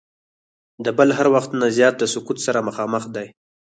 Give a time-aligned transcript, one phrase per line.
[0.83, 3.27] د بل هر وخت نه زیات د سقوط سره مخامخ دی.